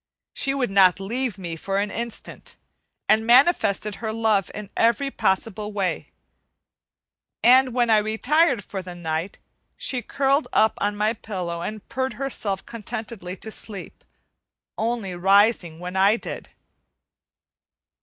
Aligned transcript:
She 0.33 0.55
would 0.55 0.71
not 0.71 0.99
leave 0.99 1.37
me 1.37 1.55
for 1.55 1.77
an 1.77 1.91
instant, 1.91 2.57
and 3.07 3.23
manifested 3.23 3.97
her 3.97 4.11
love 4.11 4.49
in 4.55 4.71
every 4.75 5.11
possible 5.11 5.71
way; 5.71 6.09
and 7.43 7.71
when 7.75 7.91
I 7.91 7.97
retired 7.99 8.63
for 8.63 8.81
the 8.81 8.95
night, 8.95 9.37
she 9.77 10.01
curled 10.01 10.47
up 10.53 10.73
on 10.79 10.95
my 10.97 11.13
pillow 11.13 11.61
and 11.61 11.87
purred 11.87 12.13
herself 12.13 12.65
contentedly 12.65 13.37
to 13.37 13.51
sleep, 13.51 14.03
only 14.75 15.13
rising 15.13 15.77
when 15.79 15.95
I 15.95 16.15
did. 16.17 16.49